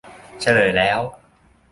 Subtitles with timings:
[0.41, 0.99] เฉลยแล้ว